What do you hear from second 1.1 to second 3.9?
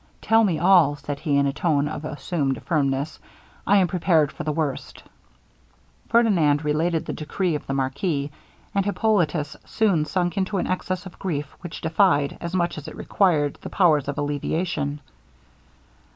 he, in a tone of assumed firmness. 'I am